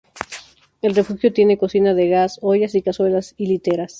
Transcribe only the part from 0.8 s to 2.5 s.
El refugio tiene cocina de gas,